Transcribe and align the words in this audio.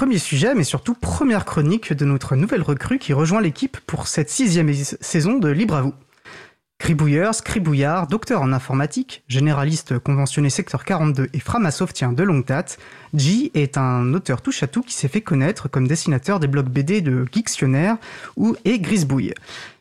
premier 0.00 0.16
sujet, 0.16 0.54
mais 0.54 0.64
surtout 0.64 0.94
première 0.94 1.44
chronique 1.44 1.92
de 1.92 2.06
notre 2.06 2.34
nouvelle 2.34 2.62
recrue 2.62 2.98
qui 2.98 3.12
rejoint 3.12 3.42
l'équipe 3.42 3.76
pour 3.86 4.06
cette 4.08 4.30
sixième 4.30 4.72
saison 4.72 5.34
de 5.34 5.50
Libre 5.50 5.74
à 5.74 5.82
vous. 5.82 5.92
Cribouilleur, 6.78 7.34
scribouillard, 7.34 8.06
docteur 8.06 8.40
en 8.40 8.54
informatique, 8.54 9.22
généraliste 9.28 9.98
conventionné 9.98 10.48
secteur 10.48 10.86
42 10.86 11.28
et 11.34 11.38
framasoftien 11.38 12.14
de 12.14 12.22
longue 12.22 12.46
date, 12.46 12.78
G 13.12 13.50
est 13.52 13.76
un 13.76 14.14
auteur 14.14 14.40
touche-à-tout 14.40 14.80
qui 14.80 14.94
s'est 14.94 15.06
fait 15.06 15.20
connaître 15.20 15.68
comme 15.68 15.86
dessinateur 15.86 16.40
des 16.40 16.46
blogs 16.46 16.70
BD 16.70 17.02
de 17.02 17.26
Geektionnaire 17.30 17.98
ou 18.38 18.56
et 18.64 18.78
Grisbouille, 18.78 19.34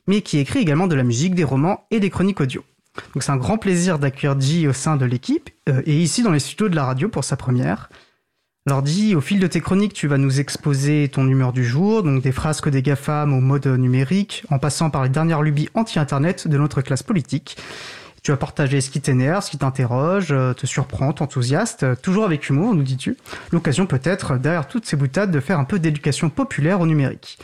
mais 0.06 0.22
qui 0.22 0.40
écrit 0.40 0.60
également 0.60 0.88
de 0.88 0.96
la 0.96 1.04
musique, 1.04 1.34
des 1.34 1.46
romans 1.46 1.86
et 1.92 2.02
des 2.02 2.10
chroniques 2.10 2.42
audio. 2.42 2.66
Donc 3.14 3.24
c'est 3.24 3.32
un 3.32 3.38
grand 3.38 3.58
plaisir 3.58 4.00
d'accueillir 4.00 4.38
G 4.38 4.68
au 4.68 4.74
sein 4.74 4.98
de 4.98 5.06
l'équipe 5.06 5.50
euh, 5.70 5.82
et 5.86 5.98
ici 5.98 6.24
dans 6.24 6.32
les 6.32 6.40
studios 6.40 6.68
de 6.68 6.76
la 6.76 6.84
radio 6.84 7.08
pour 7.08 7.24
sa 7.24 7.38
première. 7.38 7.90
Alors 8.68 8.84
au 8.84 9.22
fil 9.22 9.40
de 9.40 9.48
tes 9.48 9.62
chroniques, 9.62 9.94
tu 9.94 10.08
vas 10.08 10.18
nous 10.18 10.40
exposer 10.40 11.10
ton 11.10 11.28
humeur 11.28 11.54
du 11.54 11.64
jour, 11.64 12.04
donc 12.04 12.22
des 12.22 12.32
frasques 12.32 12.70
des 12.70 12.82
GAFAM 12.82 13.34
au 13.34 13.40
mode 13.40 13.66
numérique, 13.68 14.44
en 14.50 14.60
passant 14.60 14.90
par 14.90 15.04
les 15.04 15.10
dernières 15.10 15.42
lubies 15.42 15.70
anti-internet 15.74 16.48
de 16.48 16.58
notre 16.58 16.82
classe 16.82 17.02
politique. 17.02 17.58
Tu 18.22 18.32
vas 18.32 18.38
partager 18.38 18.82
ce 18.82 18.90
qui 18.90 19.00
t'énerve, 19.00 19.44
ce 19.44 19.52
qui 19.52 19.58
t'interroge, 19.58 20.28
euh, 20.32 20.54
te 20.54 20.66
surprend, 20.66 21.14
t'enthousiaste, 21.14 21.84
euh, 21.84 21.96
toujours 21.96 22.26
avec 22.26 22.50
humour, 22.50 22.76
nous 22.76 22.84
dis-tu. 22.84 23.18
L'occasion 23.52 23.86
peut-être, 23.86 24.38
derrière 24.38 24.68
toutes 24.68 24.86
ces 24.86 24.98
boutades, 24.98 25.32
de 25.32 25.40
faire 25.40 25.58
un 25.58 25.64
peu 25.64 25.80
d'éducation 25.80 26.30
populaire 26.30 26.82
au 26.82 26.86
numérique. 26.86 27.40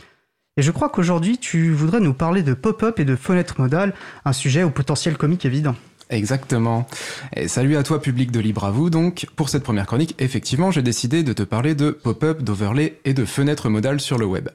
Et 0.58 0.62
je 0.62 0.70
crois 0.70 0.90
qu'aujourd'hui, 0.90 1.38
tu 1.38 1.72
voudrais 1.72 2.00
nous 2.00 2.14
parler 2.14 2.42
de 2.42 2.52
pop-up 2.52 3.00
et 3.00 3.04
de 3.04 3.16
fenêtre 3.16 3.60
modale, 3.60 3.94
un 4.24 4.32
sujet 4.32 4.62
au 4.62 4.70
potentiel 4.70 5.16
comique 5.16 5.46
évident. 5.46 5.76
Exactement. 6.08 6.86
Et 7.34 7.48
salut 7.48 7.76
à 7.76 7.82
toi 7.82 8.00
public 8.00 8.30
de 8.30 8.40
Libre 8.40 8.64
à 8.64 8.70
vous 8.70 8.90
donc. 8.90 9.26
Pour 9.34 9.48
cette 9.48 9.64
première 9.64 9.86
chronique, 9.86 10.14
effectivement, 10.18 10.70
j'ai 10.70 10.82
décidé 10.82 11.22
de 11.22 11.32
te 11.32 11.42
parler 11.42 11.74
de 11.74 11.90
pop-up, 11.90 12.42
d'overlay 12.42 13.00
et 13.04 13.14
de 13.14 13.24
fenêtres 13.24 13.68
modales 13.68 14.00
sur 14.00 14.16
le 14.18 14.26
web. 14.26 14.48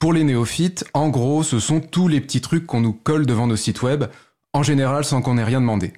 Pour 0.00 0.12
les 0.12 0.24
néophytes, 0.24 0.84
en 0.94 1.08
gros, 1.08 1.42
ce 1.42 1.60
sont 1.60 1.80
tous 1.80 2.08
les 2.08 2.20
petits 2.20 2.40
trucs 2.40 2.66
qu'on 2.66 2.80
nous 2.80 2.92
colle 2.92 3.26
devant 3.26 3.46
nos 3.46 3.56
sites 3.56 3.82
web, 3.82 4.04
en 4.52 4.62
général 4.62 5.04
sans 5.04 5.22
qu'on 5.22 5.38
ait 5.38 5.44
rien 5.44 5.60
demandé. 5.60 5.92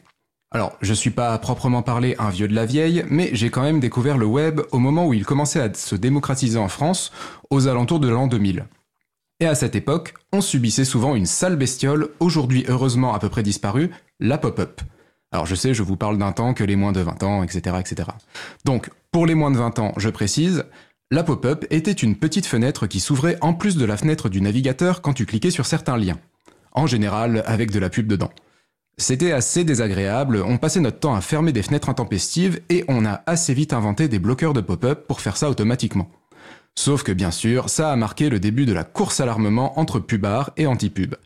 Alors, 0.51 0.77
je 0.83 0.93
suis 0.93 1.11
pas 1.11 1.33
à 1.33 1.39
proprement 1.39 1.83
parler 1.83 2.15
un 2.19 2.29
vieux 2.29 2.49
de 2.49 2.55
la 2.55 2.67
vieille, 2.67 3.07
mais 3.09 3.31
j'ai 3.33 3.49
quand 3.49 3.63
même 3.63 3.81
découvert 3.81 4.19
le 4.19 4.27
web 4.27 4.61
au 4.71 4.79
moment 4.79 5.07
où 5.07 5.15
il 5.15 5.25
commençait 5.25 5.63
à 5.63 5.73
se 5.73 5.95
démocratiser 5.95 6.59
en 6.59 6.69
France, 6.69 7.11
aux 7.49 7.69
alentours 7.69 8.01
de 8.01 8.09
l'an 8.09 8.27
2000. 8.27 8.67
Et 9.41 9.47
à 9.47 9.55
cette 9.55 9.75
époque, 9.75 10.15
on 10.33 10.41
subissait 10.41 10.85
souvent 10.85 11.17
une 11.17 11.27
sale 11.27 11.57
bestiole, 11.57 12.11
aujourd'hui 12.21 12.65
heureusement 12.69 13.15
à 13.15 13.19
peu 13.19 13.29
près 13.29 13.43
disparue, 13.43 13.91
la 14.23 14.39
pop-up. 14.39 14.81
Alors 15.33 15.47
je 15.47 15.55
sais, 15.55 15.75
je 15.75 15.83
vous 15.83 15.97
parle 15.97 16.17
d'un 16.17 16.33
temps 16.33 16.55
que 16.55 16.65
les 16.65 16.77
moins 16.77 16.93
de 16.93 17.01
20 17.01 17.23
ans, 17.23 17.43
etc., 17.43 17.77
etc. 17.81 18.09
Donc, 18.65 18.91
pour 19.11 19.27
les 19.27 19.35
moins 19.35 19.51
de 19.51 19.59
20 19.59 19.79
ans, 19.79 19.93
je 19.97 20.09
précise, 20.09 20.65
la 21.11 21.25
pop-up 21.25 21.67
était 21.71 21.93
une 21.93 22.17
petite 22.17 22.47
fenêtre 22.47 22.87
qui 22.87 23.01
s'ouvrait 23.01 23.37
en 23.41 23.53
plus 23.53 23.77
de 23.77 23.85
la 23.85 23.97
fenêtre 23.97 24.29
du 24.29 24.41
navigateur 24.41 25.03
quand 25.03 25.13
tu 25.13 25.27
cliquais 25.27 25.51
sur 25.51 25.67
certains 25.67 25.97
liens. 25.97 26.19
En 26.73 26.87
général, 26.87 27.43
avec 27.47 27.71
de 27.71 27.79
la 27.79 27.91
pub 27.91 28.07
dedans. 28.07 28.31
C'était 28.97 29.33
assez 29.33 29.65
désagréable, 29.65 30.43
on 30.47 30.59
passait 30.59 30.81
notre 30.81 31.01
temps 31.01 31.15
à 31.15 31.21
fermer 31.21 31.53
des 31.53 31.63
fenêtres 31.63 31.89
intempestives 31.89 32.61
et 32.69 32.85
on 32.89 33.05
a 33.05 33.23
assez 33.27 33.53
vite 33.55 33.73
inventé 33.73 34.07
des 34.09 34.19
bloqueurs 34.19 34.53
de 34.53 34.61
pop-up 34.61 35.07
pour 35.07 35.21
faire 35.21 35.37
ça 35.37 35.51
automatiquement. 35.51 36.11
Sauf 36.75 37.03
que 37.03 37.13
bien 37.13 37.31
sûr, 37.31 37.69
ça 37.69 37.91
a 37.91 37.97
marqué 37.97 38.29
le 38.29 38.39
début 38.39 38.65
de 38.65 38.73
la 38.73 38.85
course 38.85 39.21
à 39.21 39.27
l'armement 39.27 39.79
entre 39.79 39.99
pubards 39.99 40.53
et 40.57 40.67
anti-pub. 40.67 41.17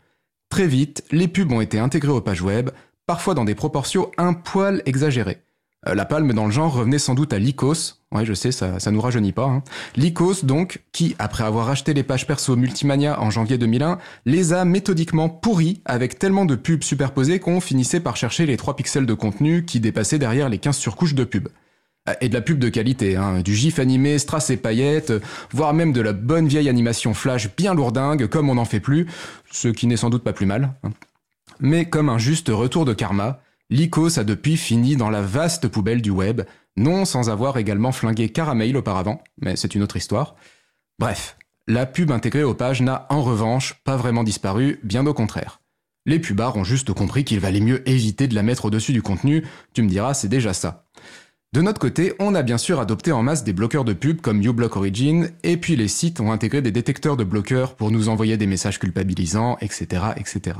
Très 0.49 0.67
vite, 0.67 1.03
les 1.11 1.27
pubs 1.27 1.51
ont 1.51 1.61
été 1.61 1.77
intégrées 1.77 2.11
aux 2.11 2.21
pages 2.21 2.41
web, 2.41 2.69
parfois 3.07 3.33
dans 3.33 3.45
des 3.45 3.55
proportions 3.55 4.11
un 4.17 4.33
poil 4.33 4.83
exagérées. 4.85 5.39
Euh, 5.87 5.95
la 5.95 6.05
palme 6.05 6.33
dans 6.33 6.45
le 6.45 6.51
genre 6.51 6.73
revenait 6.73 6.99
sans 6.99 7.15
doute 7.15 7.33
à 7.33 7.39
Lycos, 7.39 7.95
ouais 8.11 8.25
je 8.25 8.33
sais, 8.33 8.51
ça, 8.51 8.79
ça 8.79 8.91
nous 8.91 9.01
rajeunit 9.01 9.31
pas, 9.31 9.45
hein. 9.45 9.63
Lycos 9.95 10.43
donc, 10.43 10.81
qui, 10.91 11.15
après 11.19 11.43
avoir 11.43 11.69
acheté 11.69 11.93
les 11.93 12.03
pages 12.03 12.27
perso 12.27 12.55
Multimania 12.55 13.21
en 13.21 13.29
janvier 13.29 13.57
2001, 13.57 13.97
les 14.25 14.53
a 14.53 14.65
méthodiquement 14.65 15.29
pourris 15.29 15.81
avec 15.85 16.19
tellement 16.19 16.45
de 16.45 16.55
pubs 16.55 16.83
superposées 16.83 17.39
qu'on 17.39 17.61
finissait 17.61 17.99
par 17.99 18.17
chercher 18.17 18.45
les 18.45 18.57
3 18.57 18.75
pixels 18.75 19.05
de 19.05 19.13
contenu 19.13 19.65
qui 19.65 19.79
dépassaient 19.79 20.19
derrière 20.19 20.49
les 20.49 20.57
15 20.57 20.77
surcouches 20.77 21.15
de 21.15 21.23
pubs. 21.23 21.49
Euh, 22.09 22.13
et 22.21 22.29
de 22.29 22.33
la 22.33 22.41
pub 22.41 22.59
de 22.59 22.69
qualité, 22.69 23.15
hein, 23.15 23.41
du 23.41 23.55
gif 23.55 23.79
animé, 23.79 24.17
strass 24.17 24.49
et 24.49 24.57
paillettes, 24.57 25.13
voire 25.51 25.73
même 25.73 25.93
de 25.93 26.01
la 26.01 26.13
bonne 26.13 26.47
vieille 26.47 26.69
animation 26.69 27.13
flash 27.13 27.55
bien 27.55 27.73
lourdingue, 27.73 28.27
comme 28.27 28.49
on 28.49 28.55
n'en 28.55 28.65
fait 28.65 28.79
plus, 28.79 29.05
ce 29.51 29.67
qui 29.67 29.87
n'est 29.87 29.97
sans 29.97 30.09
doute 30.09 30.23
pas 30.23 30.33
plus 30.33 30.47
mal. 30.47 30.73
Hein. 30.83 30.89
Mais 31.59 31.85
comme 31.89 32.09
un 32.09 32.17
juste 32.17 32.49
retour 32.49 32.85
de 32.85 32.93
karma, 32.93 33.41
l'ICOS 33.69 34.19
a 34.19 34.23
depuis 34.23 34.57
fini 34.57 34.95
dans 34.95 35.09
la 35.09 35.21
vaste 35.21 35.67
poubelle 35.67 36.01
du 36.01 36.11
web, 36.11 36.41
non 36.75 37.05
sans 37.05 37.29
avoir 37.29 37.57
également 37.57 37.91
flingué 37.91 38.29
Caramel 38.29 38.77
auparavant, 38.77 39.21
mais 39.41 39.55
c'est 39.55 39.75
une 39.75 39.83
autre 39.83 39.97
histoire. 39.97 40.35
Bref, 40.99 41.37
la 41.67 41.85
pub 41.85 42.11
intégrée 42.11 42.43
aux 42.43 42.53
pages 42.53 42.81
n'a 42.81 43.07
en 43.09 43.21
revanche 43.21 43.81
pas 43.83 43.97
vraiment 43.97 44.23
disparu, 44.23 44.79
bien 44.83 45.05
au 45.05 45.13
contraire. 45.13 45.59
Les 46.05 46.19
pubards 46.19 46.55
ont 46.55 46.63
juste 46.63 46.93
compris 46.93 47.25
qu'il 47.25 47.41
valait 47.41 47.59
mieux 47.59 47.87
éviter 47.89 48.29
de 48.29 48.35
la 48.35 48.43
mettre 48.43 48.65
au-dessus 48.65 48.93
du 48.93 49.01
contenu, 49.01 49.45
tu 49.73 49.81
me 49.81 49.89
diras, 49.89 50.13
c'est 50.13 50.29
déjà 50.29 50.53
ça. 50.53 50.85
De 51.53 51.61
notre 51.61 51.79
côté, 51.79 52.13
on 52.19 52.35
a 52.35 52.43
bien 52.43 52.57
sûr 52.57 52.79
adopté 52.79 53.11
en 53.11 53.23
masse 53.23 53.43
des 53.43 53.51
bloqueurs 53.51 53.83
de 53.83 53.93
pub 53.93 54.21
comme 54.21 54.41
uBlock 54.41 54.77
Origin, 54.77 55.31
et 55.43 55.57
puis 55.57 55.75
les 55.75 55.87
sites 55.87 56.21
ont 56.21 56.31
intégré 56.31 56.61
des 56.61 56.71
détecteurs 56.71 57.17
de 57.17 57.23
bloqueurs 57.23 57.75
pour 57.75 57.91
nous 57.91 58.07
envoyer 58.09 58.37
des 58.37 58.47
messages 58.47 58.79
culpabilisants, 58.79 59.57
etc., 59.59 60.03
etc. 60.15 60.59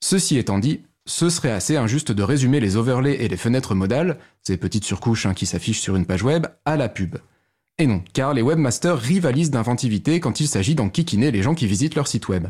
Ceci 0.00 0.38
étant 0.38 0.58
dit, 0.58 0.82
ce 1.06 1.30
serait 1.30 1.50
assez 1.50 1.76
injuste 1.76 2.12
de 2.12 2.22
résumer 2.22 2.60
les 2.60 2.76
overlays 2.76 3.24
et 3.24 3.28
les 3.28 3.36
fenêtres 3.36 3.74
modales, 3.74 4.18
ces 4.42 4.56
petites 4.56 4.84
surcouches 4.84 5.26
hein, 5.26 5.34
qui 5.34 5.46
s'affichent 5.46 5.80
sur 5.80 5.96
une 5.96 6.06
page 6.06 6.22
web, 6.22 6.46
à 6.64 6.76
la 6.76 6.88
pub. 6.88 7.16
Et 7.78 7.86
non, 7.86 8.02
car 8.12 8.34
les 8.34 8.42
webmasters 8.42 8.98
rivalisent 8.98 9.50
d'inventivité 9.50 10.20
quand 10.20 10.40
il 10.40 10.48
s'agit 10.48 10.74
d'enquiquiner 10.74 11.30
les 11.30 11.42
gens 11.42 11.54
qui 11.54 11.66
visitent 11.66 11.94
leur 11.94 12.08
site 12.08 12.28
web. 12.28 12.48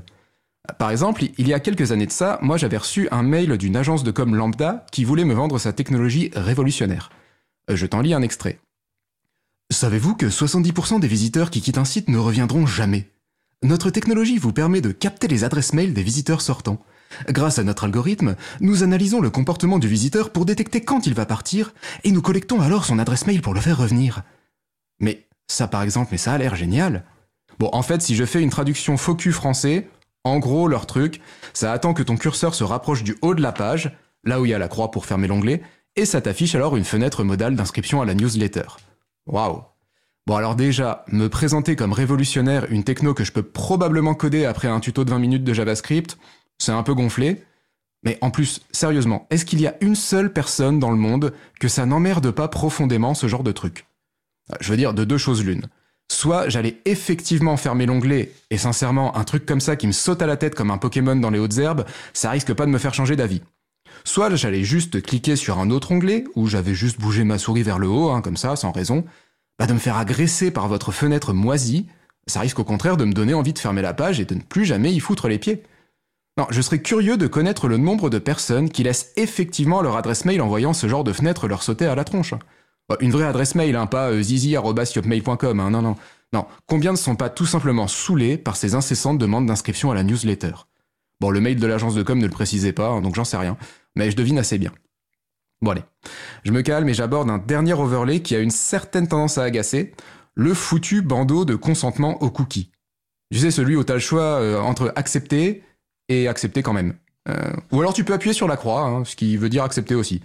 Par 0.79 0.91
exemple, 0.91 1.25
il 1.39 1.49
y 1.49 1.55
a 1.55 1.61
quelques 1.61 1.93
années 1.93 2.07
de 2.07 2.13
ça, 2.13 2.39
moi 2.43 2.57
j'avais 2.57 2.77
reçu 2.77 3.09
un 3.11 3.23
mail 3.23 3.57
d'une 3.57 3.77
agence 3.77 4.05
de 4.05 4.11
com 4.11 4.35
lambda 4.35 4.85
qui 4.93 5.05
voulait 5.05 5.25
me 5.25 5.35
vendre 5.35 5.59
sa 5.59 5.73
technologie 5.73 6.31
révolutionnaire. 6.35 7.11
Je 7.71 7.87
t'en 7.87 8.01
lis 8.01 8.15
un 8.15 8.23
extrait. 8.23 8.59
Savez-vous 9.71 10.15
que 10.15 10.27
70% 10.27 11.01
des 11.01 11.09
visiteurs 11.09 11.51
qui 11.51 11.61
quittent 11.61 11.79
un 11.79 11.85
site 11.85 12.09
ne 12.09 12.19
reviendront 12.19 12.67
jamais? 12.67 13.11
Notre 13.63 13.91
technologie 13.91 14.39
vous 14.39 14.53
permet 14.53 14.81
de 14.81 14.93
capter 14.93 15.29
les 15.29 15.45
adresses 15.45 15.75
mail 15.75 15.93
des 15.93 16.03
visiteurs 16.03 16.41
sortants. 16.41 16.83
Grâce 17.29 17.59
à 17.59 17.65
notre 17.65 17.85
algorithme, 17.85 18.37
nous 18.61 18.83
analysons 18.83 19.21
le 19.21 19.31
comportement 19.31 19.79
du 19.79 19.89
visiteur 19.89 20.31
pour 20.31 20.45
détecter 20.45 20.83
quand 20.83 21.07
il 21.07 21.15
va 21.15 21.27
partir, 21.27 21.73
et 22.05 22.13
nous 22.13 22.23
collectons 22.23 22.61
alors 22.61 22.85
son 22.85 22.99
adresse 22.99 23.27
mail 23.27 23.43
pour 23.43 23.55
le 23.55 23.61
faire 23.61 23.79
revenir. 23.79 24.23
Mais 25.01 25.27
ça 25.47 25.69
par 25.69 25.83
exemple, 25.83 26.11
mais 26.13 26.19
ça 26.19 26.33
a 26.33 26.39
l'air 26.39 26.55
génial. 26.55 27.05
Bon, 27.59 27.71
en 27.73 27.83
fait, 27.83 28.03
si 28.03 28.15
je 28.15 28.25
fais 28.25 28.43
une 28.43 28.51
traduction 28.51 28.97
focus 28.97 29.35
français, 29.35 29.89
en 30.25 30.39
gros, 30.39 30.69
leur 30.69 30.87
truc, 30.87 31.21
ça 31.55 31.73
attend 31.73 31.95
que 31.95 32.03
ton 32.03 32.17
curseur 32.17 32.55
se 32.55 32.65
rapproche 32.65 33.03
du 33.03 33.17
haut 33.23 33.35
de 33.35 33.43
la 33.43 33.53
page, 33.53 33.97
là 34.25 34.41
où 34.41 34.45
il 34.45 34.51
y 34.51 34.55
a 34.55 34.59
la 34.59 34.69
croix 34.69 34.91
pour 34.91 35.07
fermer 35.07 35.27
l'onglet, 35.27 35.63
et 35.97 36.05
ça 36.05 36.21
t'affiche 36.21 36.55
alors 36.55 36.77
une 36.77 36.85
fenêtre 36.85 37.25
modale 37.25 37.57
d'inscription 37.57 38.01
à 38.01 38.05
la 38.05 38.15
newsletter. 38.15 38.67
Waouh 39.27 39.63
Bon 40.27 40.37
alors 40.37 40.57
déjà, 40.57 41.05
me 41.09 41.29
présenter 41.29 41.75
comme 41.75 41.95
révolutionnaire 41.95 42.67
une 42.71 42.85
techno 42.85 43.15
que 43.15 43.25
je 43.25 43.33
peux 43.33 43.43
probablement 43.43 44.15
coder 44.15 44.45
après 44.45 44.69
un 44.69 44.79
tuto 44.79 45.05
de 45.05 45.11
20 45.11 45.19
minutes 45.19 45.45
de 45.45 45.55
JavaScript, 45.55 46.19
c'est 46.59 46.73
un 46.73 46.83
peu 46.83 46.95
gonflé. 46.95 47.43
Mais 48.05 48.19
en 48.21 48.31
plus, 48.31 48.61
sérieusement, 48.71 49.27
est-ce 49.31 49.45
qu'il 49.45 49.61
y 49.61 49.67
a 49.67 49.77
une 49.81 49.97
seule 49.97 50.33
personne 50.33 50.79
dans 50.79 50.91
le 50.91 50.97
monde 50.97 51.33
que 51.59 51.69
ça 51.69 51.87
n'emmerde 51.87 52.31
pas 52.31 52.49
profondément 52.49 53.15
ce 53.15 53.27
genre 53.27 53.43
de 53.43 53.53
truc? 53.53 53.87
Je 54.61 54.71
veux 54.71 54.77
dire 54.77 54.95
de 54.95 55.05
deux 55.05 55.19
choses 55.19 55.45
l'une. 55.45 55.67
Soit 56.11 56.49
j'allais 56.49 56.81
effectivement 56.85 57.57
fermer 57.57 57.87
l'onglet, 57.87 58.33
et 58.51 58.57
sincèrement, 58.57 59.17
un 59.17 59.25
truc 59.25 59.45
comme 59.45 59.61
ça 59.61 59.77
qui 59.77 59.87
me 59.87 59.93
saute 59.93 60.23
à 60.23 60.27
la 60.27 60.37
tête 60.37 60.55
comme 60.55 60.71
un 60.71 60.79
Pokémon 60.79 61.17
dans 61.17 61.31
les 61.31 61.39
hautes 61.39 61.59
herbes, 61.59 61.85
ça 62.15 62.31
risque 62.31 62.55
pas 62.55 62.65
de 62.67 62.71
me 62.71 62.79
faire 62.79 62.95
changer 62.95 63.15
d'avis. 63.15 63.43
Soit 64.05 64.35
j'allais 64.37 64.65
juste 64.65 65.03
cliquer 65.03 65.37
sur 65.37 65.59
un 65.59 65.71
autre 65.71 65.93
onglet, 65.93 66.25
où 66.35 66.47
j'avais 66.47 66.75
juste 66.75 67.01
bougé 67.01 67.25
ma 67.25 67.37
souris 67.37 67.63
vers 67.63 67.79
le 67.79 67.89
haut, 67.89 68.11
hein, 68.11 68.23
comme 68.23 68.37
ça, 68.37 68.57
sans 68.57 68.73
raison, 68.73 69.05
bah 69.59 69.67
de 69.67 69.75
me 69.75 69.79
faire 69.79 69.97
agresser 69.97 70.51
par 70.51 70.69
votre 70.69 70.93
fenêtre 70.93 71.33
moisie, 71.33 71.87
ça 72.27 72.41
risque 72.41 72.59
au 72.59 72.65
contraire 72.65 72.97
de 72.97 73.05
me 73.05 73.13
donner 73.13 73.35
envie 73.35 73.53
de 73.53 73.59
fermer 73.59 73.83
la 73.83 73.95
page 73.95 74.21
et 74.21 74.25
de 74.25 74.35
ne 74.35 74.41
plus 74.41 74.65
jamais 74.65 74.93
y 74.93 75.01
foutre 75.01 75.29
les 75.29 75.39
pieds. 75.39 75.63
Non, 76.39 76.47
je 76.51 76.63
serais 76.63 76.81
curieux 76.81 77.17
de 77.17 77.27
connaître 77.27 77.69
le 77.69 77.77
nombre 77.77 78.11
de 78.11 78.19
personnes 78.19 78.71
qui 78.71 78.85
laissent 78.85 79.13
effectivement 79.17 79.83
leur 79.83 79.97
adresse 79.97 80.25
mail 80.25 80.41
en 80.41 80.47
voyant 80.49 80.73
ce 80.73 80.89
genre 80.89 81.05
de 81.05 81.13
fenêtre 81.13 81.49
leur 81.49 81.63
sauter 81.63 81.87
à 81.87 81.95
la 81.95 82.05
tronche. 82.05 82.33
Bah, 82.89 82.97
une 83.01 83.11
vraie 83.11 83.27
adresse 83.27 83.55
mail, 83.55 83.77
hein, 83.77 83.87
pas 83.87 84.11
euh, 84.11 84.23
zizi.yopmail.com, 84.23 85.61
hein, 85.61 85.71
non, 85.71 85.83
non. 85.83 85.97
Non, 86.33 86.47
combien 86.67 86.93
ne 86.93 86.97
sont 86.97 87.17
pas 87.17 87.29
tout 87.29 87.47
simplement 87.47 87.89
saoulés 87.89 88.39
par 88.39 88.57
ces 88.57 88.75
incessantes 88.75 89.19
demandes 89.19 89.47
d'inscription 89.47 89.91
à 89.91 89.95
la 89.95 90.03
newsletter? 90.05 90.53
Bon, 91.21 91.31
le 91.31 91.41
mail 91.41 91.59
de 91.59 91.67
l'agence 91.67 91.95
de 91.95 92.03
com 92.03 92.19
ne 92.19 92.27
le 92.27 92.31
précisait 92.31 92.73
pas, 92.73 92.89
hein, 92.89 93.01
donc 93.01 93.15
j'en 93.15 93.25
sais 93.25 93.37
rien 93.37 93.57
mais 93.99 94.11
je 94.11 94.17
devine 94.17 94.39
assez 94.39 94.59
bien. 94.59 94.73
Bon 95.61 95.73
allez, 95.73 95.83
je 96.45 96.53
me 96.53 96.63
calme 96.63 96.89
et 96.89 96.95
j'aborde 96.95 97.29
un 97.31 97.39
dernier 97.39 97.73
overlay 97.73 98.23
qui 98.23 98.37
a 98.37 98.39
une 98.39 98.51
certaine 98.51 99.09
tendance 99.09 99.39
à 99.39 99.43
agacer, 99.43 99.93
le 100.35 100.55
foutu 100.55 101.03
bandeau 101.03 101.45
de 101.45 101.57
consentement 101.57 102.23
aux 102.23 102.31
cookies. 102.31 102.71
Tu 103.33 103.41
sais, 103.41 103.51
celui 103.51 103.75
où 103.75 103.83
tu 103.83 103.91
as 103.91 103.97
le 103.97 104.01
choix 104.01 104.23
euh, 104.23 104.61
entre 104.61 104.93
accepter 104.95 105.65
et 106.09 106.29
accepter 106.29 106.63
quand 106.63 106.73
même. 106.73 106.95
Euh, 107.29 107.53
ou 107.73 107.81
alors 107.81 107.93
tu 107.93 108.05
peux 108.05 108.15
appuyer 108.15 108.33
sur 108.33 108.49
la 108.49 108.57
croix, 108.57 108.83
hein, 108.83 109.05
ce 109.05 109.17
qui 109.17 109.37
veut 109.37 109.49
dire 109.49 109.63
accepter 109.63 109.95
aussi. 109.95 110.23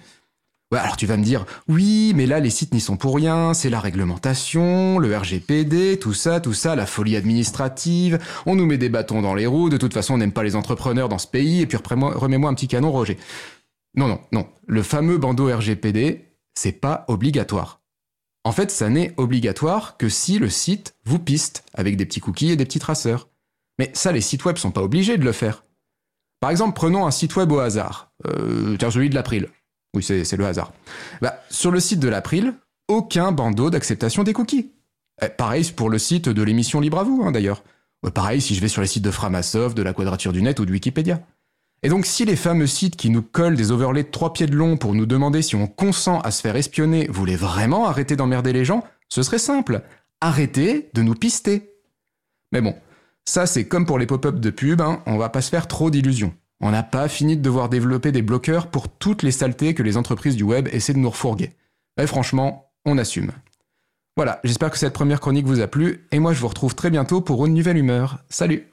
alors 0.72 0.98
tu 0.98 1.06
vas 1.06 1.18
me 1.18 1.24
dire, 1.24 1.46
oui, 1.68 2.14
mais 2.16 2.26
là 2.26 2.40
les 2.40 2.50
sites 2.50 2.74
n'y 2.74 2.80
sont 2.80 2.98
pour 2.98 3.16
rien, 3.16 3.54
c'est 3.54 3.70
la 3.70 3.80
réglementation, 3.80 4.98
le 5.00 5.16
RGPD, 5.16 6.00
tout 6.00 6.14
ça, 6.14 6.40
tout 6.40 6.54
ça, 6.54 6.76
la 6.76 6.86
folie 6.86 7.16
administrative, 7.16 8.20
on 8.46 8.56
nous 8.56 8.66
met 8.66 8.78
des 8.78 8.90
bâtons 8.90 9.22
dans 9.22 9.36
les 9.36 9.46
roues, 9.46 9.70
de 9.70 9.78
toute 9.78 9.94
façon 9.94 10.16
on 10.16 10.18
n'aime 10.18 10.32
pas 10.32 10.44
les 10.44 10.56
entrepreneurs 10.56 11.10
dans 11.10 11.20
ce 11.20 11.28
pays, 11.28 11.62
et 11.62 11.68
puis 11.68 11.78
remets-moi 11.78 12.50
un 12.50 12.54
petit 12.54 12.68
canon, 12.68 12.92
Roger. 12.92 13.18
Non, 13.96 14.08
non, 14.08 14.20
non, 14.32 14.48
le 14.66 14.82
fameux 14.82 15.18
bandeau 15.18 15.56
RGPD, 15.56 16.26
c'est 16.56 16.72
pas 16.72 17.06
obligatoire. 17.08 17.82
En 18.46 18.52
fait, 18.52 18.72
ça 18.72 18.90
n'est 18.90 19.14
obligatoire 19.18 19.98
que 19.98 20.10
si 20.10 20.38
le 20.38 20.50
site 20.50 20.96
vous 21.06 21.20
piste 21.20 21.64
avec 21.74 21.96
des 21.96 22.06
petits 22.06 22.20
cookies 22.20 22.52
et 22.52 22.56
des 22.56 22.66
petits 22.66 22.80
traceurs. 22.80 23.30
Mais 23.80 23.90
ça, 23.94 24.12
les 24.12 24.22
sites 24.22 24.44
web 24.46 24.58
sont 24.58 24.72
pas 24.72 24.82
obligés 24.82 25.18
de 25.18 25.24
le 25.24 25.32
faire. 25.32 25.64
Par 26.44 26.51
exemple, 26.51 26.74
prenons 26.74 27.07
un 27.07 27.12
site 27.12 27.38
web 27.38 27.50
au 27.54 27.60
hasard. 27.60 28.12
Euh, 28.28 28.75
tiens, 28.78 28.92
celui 28.92 29.10
de 29.10 29.16
l'April. 29.16 29.48
Oui, 29.95 30.04
c'est 30.04 30.30
le 30.36 30.45
hasard. 30.45 30.74
Bah, 31.22 31.40
sur 31.50 31.72
le 31.72 31.80
site 31.80 32.01
de 32.01 32.10
l'April, 32.10 32.56
aucun 32.90 33.31
bandeau 33.31 33.69
d'acceptation 33.69 34.25
des 34.25 34.34
cookies. 34.34 34.74
Eh, 35.22 35.30
pareil 35.30 35.63
pour 35.74 35.90
le 35.90 35.98
site 35.98 36.28
de 36.28 36.44
l'émission 36.44 36.81
Libre 36.81 37.00
à 37.00 37.06
vous, 37.06 37.24
hein, 37.24 37.31
d'ailleurs. 37.31 37.63
pareil 38.13 38.42
si 38.42 38.56
je 38.56 38.60
vais 38.60 38.68
sur 38.68 38.81
les 38.81 38.88
sites 38.88 39.06
de 39.06 39.10
Framasoft, 39.10 39.78
de 39.78 39.84
la 39.84 39.94
Quadrature 39.94 40.34
du 40.34 40.42
Net 40.42 40.60
ou 40.60 40.66
de 40.66 40.72
Wikipédia. 40.74 41.22
Et 41.81 41.88
donc 41.88 42.06
si 42.06 42.25
les 42.25 42.36
fameux 42.36 42.68
sites 42.68 42.98
qui 42.98 43.10
nous 43.10 43.22
collent 43.22 43.56
des 43.56 43.72
overlays 43.72 44.04
de 44.04 44.12
trois 44.12 44.34
pieds 44.34 44.48
de 44.48 44.54
long 44.57 44.75
pour 44.75 44.96
nous 44.96 45.06
demander 45.06 45.42
si 45.44 45.56
on 45.56 45.68
consent 45.68 46.19
à 46.19 46.31
se 46.31 46.42
faire 46.42 46.57
espionner 46.57 47.07
voulaient 47.07 47.38
vraiment 47.38 47.86
arrêter 47.86 48.18
d'emmerder 48.18 48.51
les 48.51 48.66
gens, 48.66 48.84
ce 49.07 49.24
serait 49.24 49.39
simple. 49.39 49.81
Arrêtez 50.19 50.89
de 50.94 51.04
nous 51.04 51.16
pister. 51.16 51.74
Mais 52.51 52.60
bon, 52.60 52.75
ça 53.25 53.46
c'est 53.46 53.68
comme 53.68 53.86
pour 53.86 54.00
les 54.00 54.06
pop-up 54.06 54.40
de 54.40 54.50
pub, 54.50 54.81
hein, 54.81 55.02
on 55.06 55.18
va 55.18 55.30
pas 55.30 55.42
se 55.42 55.50
faire 55.50 55.68
trop 55.68 55.90
d'illusions. 55.90 56.34
On 56.60 56.72
n'a 56.72 56.84
pas 56.84 57.08
fini 57.08 57.36
de 57.36 57.42
devoir 57.42 57.68
développer 57.70 58.12
des 58.12 58.22
bloqueurs 58.22 58.68
pour 58.68 58.88
toutes 58.88 59.24
les 59.24 59.31
saletés 59.31 59.74
que 59.74 59.84
les 59.84 59.98
entreprises 59.98 60.36
du 60.36 60.44
web 60.44 60.70
essaient 60.72 60.94
de 60.94 61.00
nous 61.00 61.10
refourguer. 61.10 61.52
Mais 61.98 62.08
franchement, 62.08 62.72
on 62.86 62.98
assume. 62.98 63.31
Voilà, 64.16 64.40
j'espère 64.44 64.72
que 64.72 64.78
cette 64.78 64.94
première 64.94 65.20
chronique 65.20 65.46
vous 65.46 65.60
a 65.60 65.68
plu, 65.68 66.08
et 66.12 66.20
moi 66.20 66.34
je 66.34 66.40
vous 66.40 66.48
retrouve 66.48 66.75
très 66.75 66.90
bientôt 66.90 67.22
pour 67.22 67.46
une 67.46 67.54
nouvelle 67.54 67.78
humeur. 67.78 68.20
Salut 68.30 68.70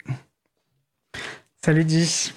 Salut 1.62 1.84
Dis 1.84 2.32